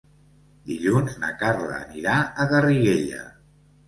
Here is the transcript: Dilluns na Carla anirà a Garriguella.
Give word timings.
Dilluns 0.69 1.17
na 1.23 1.29
Carla 1.41 1.75
anirà 1.79 2.15
a 2.21 2.47
Garriguella. 2.53 3.21